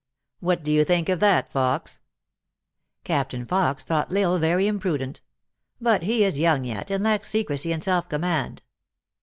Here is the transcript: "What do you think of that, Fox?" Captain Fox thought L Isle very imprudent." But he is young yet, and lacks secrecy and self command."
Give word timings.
"What 0.39 0.63
do 0.63 0.71
you 0.71 0.83
think 0.83 1.09
of 1.09 1.19
that, 1.19 1.51
Fox?" 1.51 2.01
Captain 3.03 3.45
Fox 3.45 3.83
thought 3.83 4.11
L 4.11 4.31
Isle 4.33 4.39
very 4.39 4.65
imprudent." 4.65 5.21
But 5.79 6.01
he 6.01 6.23
is 6.23 6.39
young 6.39 6.63
yet, 6.63 6.89
and 6.89 7.03
lacks 7.03 7.29
secrecy 7.29 7.71
and 7.71 7.83
self 7.83 8.09
command." 8.09 8.63